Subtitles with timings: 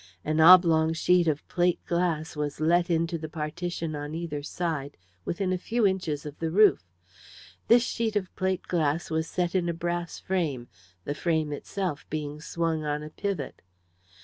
[0.25, 5.53] An oblong sheet of plate glass was let into the partition on either side, within
[5.53, 6.83] a few inches of the roof.
[7.67, 10.69] This sheet of plate glass was set in a brass frame,
[11.03, 13.61] the frame itself being swung on a pivot.